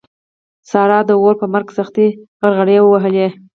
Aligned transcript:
سارا 0.69 0.99
د 1.09 1.11
اور 1.21 1.35
په 1.41 1.45
مرګ 1.53 1.67
کې 1.69 1.77
سختې 1.79 2.07
غرغړې 2.41 2.77
ووهلې. 2.81 3.27